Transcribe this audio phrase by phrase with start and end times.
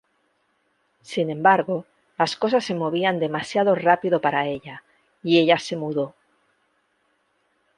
[1.03, 1.85] Sin embargo,
[2.17, 4.81] las cosas se movían demasiado rápido para ella,
[5.21, 6.15] y ella se mudó.